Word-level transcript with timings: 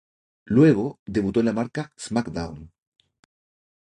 Luego, 0.45 0.99
debutó 1.05 1.41
en 1.41 1.45
la 1.45 1.53
marca 1.53 1.93
"SmackDown! 1.95 2.71